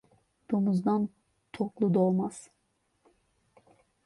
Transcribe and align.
Domuzdan 0.51 1.03
toklu 1.53 1.87
doğmaz. 1.93 2.37